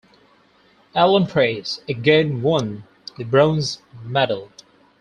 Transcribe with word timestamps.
Ellen 0.95 1.27
Preis 1.27 1.81
again 1.87 2.41
won 2.41 2.85
the 3.19 3.23
bronze 3.23 3.83
medal. 4.03 4.51